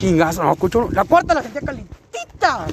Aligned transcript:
Chingazo, 0.00 0.44
no, 0.44 0.52
escucho. 0.52 0.88
La 0.92 1.04
cuarta 1.04 1.32
la 1.32 1.42
sentía 1.42 1.62
calentita. 1.62 2.66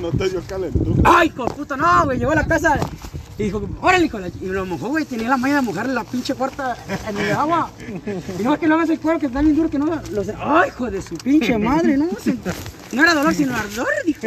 No 0.00 0.10
te 0.10 0.30
dio 0.30 0.40
calentura. 0.48 1.02
Ay, 1.04 1.28
de 1.28 1.34
puta, 1.54 1.76
no, 1.76 2.04
güey. 2.06 2.18
Llegó 2.18 2.30
a 2.30 2.36
la 2.36 2.46
casa 2.46 2.78
y 3.36 3.42
dijo, 3.44 3.62
órale, 3.82 4.06
hijo. 4.06 4.16
de 4.16 4.30
la 4.30 4.34
ch-". 4.34 4.40
Y 4.40 4.46
lo 4.46 4.64
mojó, 4.64 4.88
güey. 4.88 5.04
Tenía 5.04 5.28
la 5.28 5.36
maña 5.36 5.56
de 5.56 5.62
mojarle 5.62 5.92
la 5.92 6.04
pinche 6.04 6.34
cuarta 6.34 6.78
en 7.06 7.18
el 7.18 7.32
agua. 7.32 7.70
Y 8.38 8.42
no 8.42 8.54
es 8.54 8.60
que 8.60 8.66
no 8.66 8.76
hagas 8.76 8.88
el 8.88 9.00
cuero 9.00 9.18
que 9.20 9.26
está 9.26 9.42
bien 9.42 9.54
duro 9.54 9.68
que 9.68 9.78
no 9.78 10.00
lo 10.12 10.24
sé. 10.24 10.34
Ay, 10.40 10.70
hijo 10.70 10.90
de 10.90 11.02
su 11.02 11.14
pinche 11.16 11.58
madre, 11.58 11.98
no. 11.98 12.06
No 12.92 13.02
era 13.02 13.12
dolor, 13.12 13.34
sino 13.34 13.54
ardor, 13.54 13.88
dijo. 14.06 14.26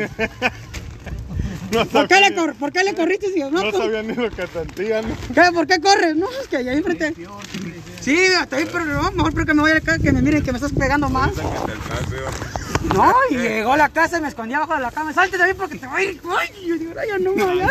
No 1.76 1.86
¿Por 1.86 2.08
qué 2.08 2.20
le, 2.22 2.36
cor- 2.36 2.56
¿por 2.56 2.72
qué 2.72 2.84
le 2.84 2.94
corriste? 2.96 3.32
Digo, 3.32 3.52
no, 3.52 3.64
no 3.64 3.72
pues, 3.72 3.84
sabía 3.84 4.02
ni 4.04 4.14
lo 4.14 4.30
que 4.32 4.48
sentían. 4.48 5.06
¿qué? 5.34 5.52
¿por 5.54 5.68
qué 5.68 5.80
corres? 5.82 6.16
No, 6.16 6.28
es 6.42 6.48
que 6.48 6.58
allá 6.58 6.74
enfrente. 6.74 7.14
Sí, 8.02 8.18
hasta 8.40 8.58
ahí, 8.58 8.68
pero 8.72 8.86
no, 8.86 9.12
mejor 9.12 9.34
pero 9.34 9.46
que 9.48 9.54
me 9.54 9.62
voy 9.62 9.72
acá, 9.72 9.98
que 9.98 10.12
me 10.12 10.22
miren 10.22 10.44
que 10.44 10.52
me 10.52 10.58
estás 10.58 10.72
pegando 10.74 11.10
más. 11.10 11.32
No, 12.94 13.14
y 13.32 13.36
llegó 13.38 13.74
a 13.74 13.78
la 13.78 13.90
casa 13.90 14.20
y 14.20 14.22
me 14.22 14.28
escondía 14.28 14.58
abajo 14.58 14.76
de 14.76 14.82
la 14.82 14.92
cama. 14.92 15.12
Salte 15.12 15.38
de 15.38 15.44
ahí 15.44 15.54
porque 15.56 15.78
te 15.80 15.88
voy 15.88 16.02
a 16.02 16.04
ir. 16.12 16.22
Ay, 16.38 16.50
y 16.62 16.68
yo 16.68 16.76
digo, 16.78 16.94
"Ay, 17.00 17.08
ya 17.10 17.18
no 17.18 17.32
me 17.34 17.58
ya, 17.58 17.68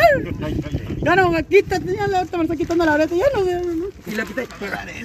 ya 1.03 1.17
no 1.17 1.31
me 1.31 1.45
quítate, 1.45 1.95
ya 1.97 2.07
la 2.09 2.23
otra 2.23 2.39
me 2.39 2.45
está 2.45 2.57
quitando 2.57 2.85
la 2.85 2.95
areta, 2.95 3.15
ya 3.15 3.27
no 3.33 3.45
veo. 3.45 3.63
¿no? 3.63 3.85
Y 4.07 4.11
le 4.11 4.25
quité. 4.25 4.49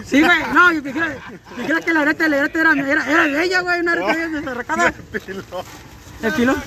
Sí, 0.06 0.22
güey, 0.22 0.38
no, 0.54 0.74
yo 0.74 0.82
dijera, 0.82 1.16
dijera 1.58 1.82
que 1.82 1.94
la 1.94 2.02
areta, 2.02 2.28
la 2.28 2.40
areta 2.40 2.60
era, 2.62 2.72
era, 2.74 3.12
era 3.12 3.24
de 3.28 3.44
ella, 3.44 3.62
güey, 3.62 3.80
una 3.82 3.92
areta 3.92 4.14
bien 4.16 4.32
desarracada. 4.34 4.94
¿El 6.22 6.34
pilón? 6.34 6.62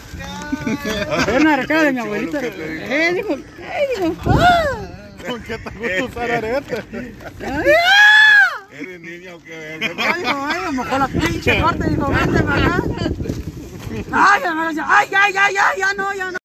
Era 1.29 1.41
una 1.41 1.55
arrecada 1.55 1.83
de 1.85 1.93
mi 1.93 2.01
abuelita. 2.01 2.41
Eh, 2.43 3.13
dijo, 3.15 3.35
eh, 3.35 3.89
dijo, 3.99 4.15
¡ah! 4.27 4.79
¿Con 5.29 5.43
qué 5.43 5.59
te 5.59 5.71
gusta 5.71 6.05
usar 6.05 6.31
arete? 6.31 6.85
¡Ay, 6.93 7.15
ah! 7.41 8.67
¿Eres 8.73 9.01
niña 9.01 9.35
o 9.35 9.43
qué? 9.43 9.79
Ay, 9.99 10.23
dijo, 10.23 10.47
ay, 10.47 10.73
mojó 10.73 10.99
la 10.99 11.09
pinche 11.09 11.61
corte, 11.61 11.91
dijo, 11.91 12.09
vente 12.09 12.43
para 12.43 12.67
acá. 12.67 12.83
Ay, 14.13 14.43
ay, 14.47 15.09
ya, 15.11 15.31
ya, 15.31 15.51
ya, 15.51 15.77
ya 15.77 15.95
no, 15.95 16.15
ya 16.15 16.31
no. 16.31 16.42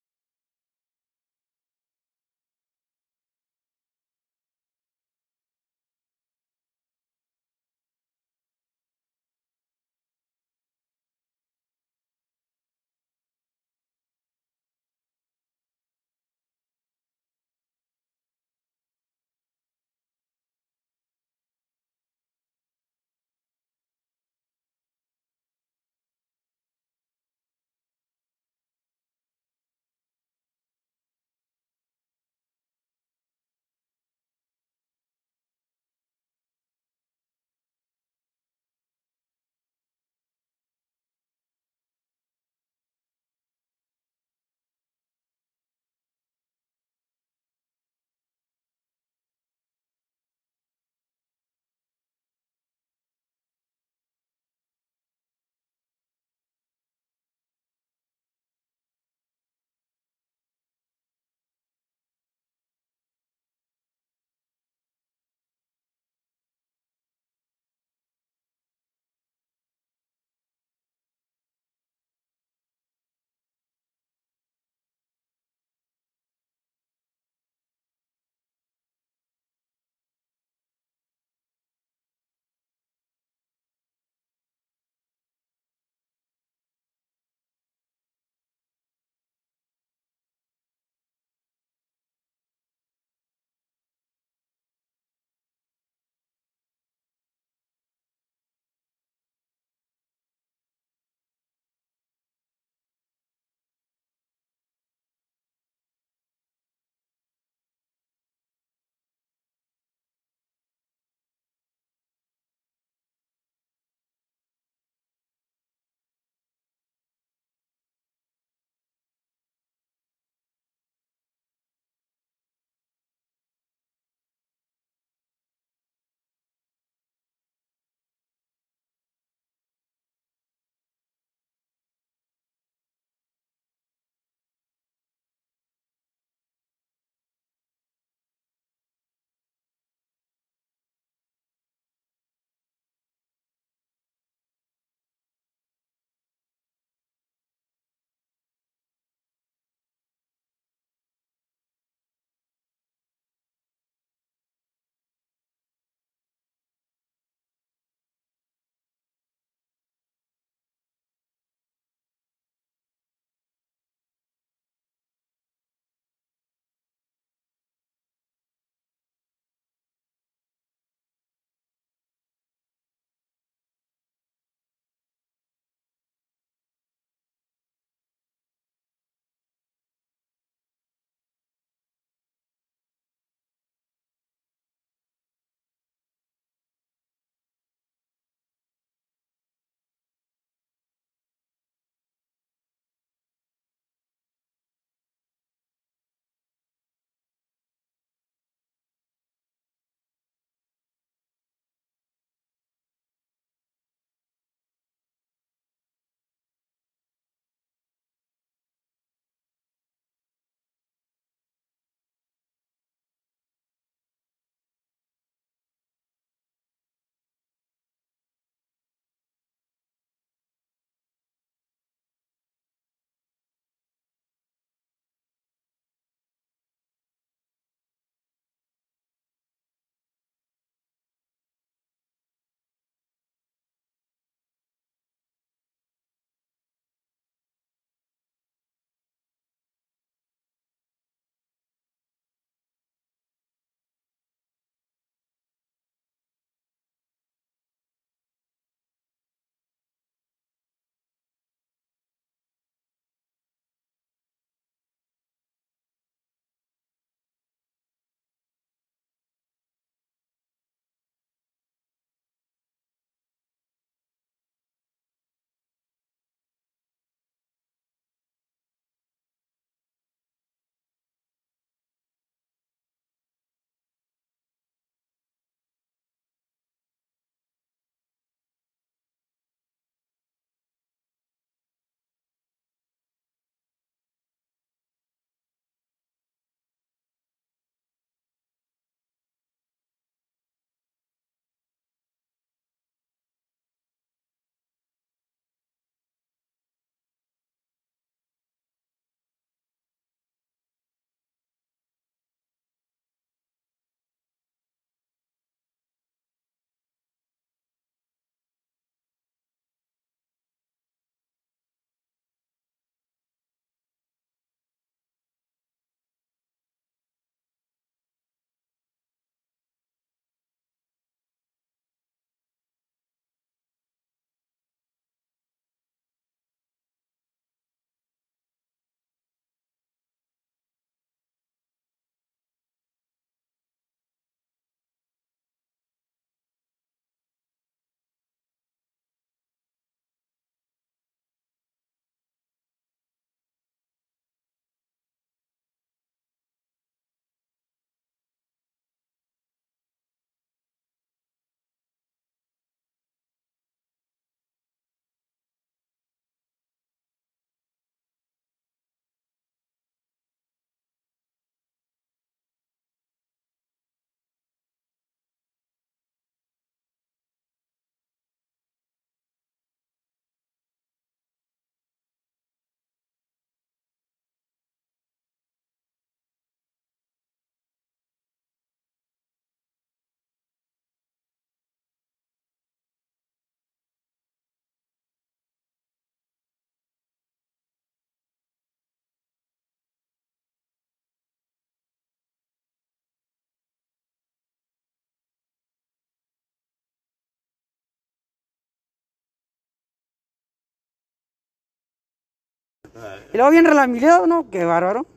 Y 403.34 403.38
luego 403.38 403.52
bien 403.52 403.66
relamileado, 403.66 404.28
¿no? 404.28 404.50
Qué 404.50 404.64
bárbaro. 404.66 405.08